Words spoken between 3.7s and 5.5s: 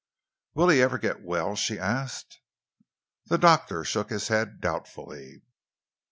shook his head doubtfully.